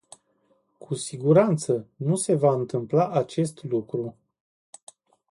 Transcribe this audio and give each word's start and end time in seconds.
Cu 0.77 0.93
siguranță 0.95 1.87
nu 1.95 2.15
se 2.15 2.35
va 2.35 2.53
întâmpla 2.53 3.09
acest 3.09 3.63
lucru. 3.63 4.15